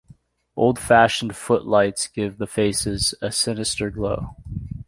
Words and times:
Old-fashioned 0.55 1.35
footlights 1.35 2.07
give 2.07 2.39
the 2.39 2.47
faces 2.47 3.13
a 3.21 3.31
sinister 3.31 3.91
glow. 3.91 4.35